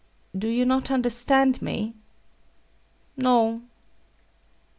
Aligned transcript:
Do 0.35 0.47
you 0.47 0.65
not 0.65 0.89
understand 0.89 1.61
me? 1.61 1.93
No. 3.15 3.61